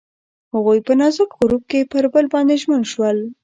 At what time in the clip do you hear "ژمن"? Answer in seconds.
2.61-2.81